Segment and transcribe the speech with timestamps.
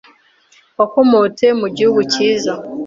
[0.77, 2.53] Wakomotse mu gihugu cyiza